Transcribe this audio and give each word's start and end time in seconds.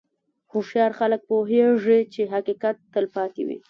هوښیار 0.51 0.91
خلک 0.99 1.21
پوهېږي 1.29 1.99
چې 2.13 2.21
حقیقت 2.33 2.75
تل 2.93 3.05
پاتې 3.15 3.41
وي. 3.47 3.57